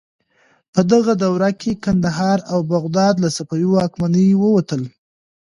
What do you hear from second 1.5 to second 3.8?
کې کندهار او بغداد له صفوي